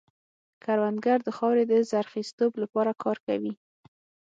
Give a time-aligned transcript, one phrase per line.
[0.63, 3.53] کروندګر د خاورې د زرخېزتوب لپاره کار کوي